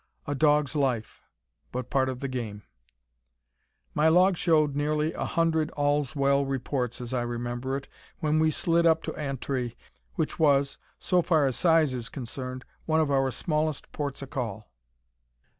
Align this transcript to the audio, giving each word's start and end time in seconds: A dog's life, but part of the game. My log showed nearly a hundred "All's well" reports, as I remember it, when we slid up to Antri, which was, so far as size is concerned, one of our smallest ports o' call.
A 0.25 0.33
dog's 0.33 0.75
life, 0.75 1.21
but 1.71 1.91
part 1.91 2.09
of 2.09 2.21
the 2.21 2.27
game. 2.27 2.63
My 3.93 4.07
log 4.09 4.35
showed 4.35 4.75
nearly 4.75 5.13
a 5.13 5.25
hundred 5.25 5.69
"All's 5.77 6.15
well" 6.15 6.43
reports, 6.43 6.99
as 7.01 7.13
I 7.13 7.21
remember 7.21 7.77
it, 7.77 7.87
when 8.17 8.39
we 8.39 8.49
slid 8.49 8.87
up 8.87 9.03
to 9.03 9.15
Antri, 9.15 9.77
which 10.15 10.39
was, 10.39 10.79
so 10.97 11.21
far 11.21 11.45
as 11.45 11.55
size 11.55 11.93
is 11.93 12.09
concerned, 12.09 12.65
one 12.87 12.99
of 12.99 13.11
our 13.11 13.29
smallest 13.29 13.91
ports 13.91 14.23
o' 14.23 14.25
call. 14.25 14.71